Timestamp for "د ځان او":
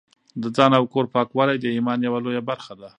0.41-0.83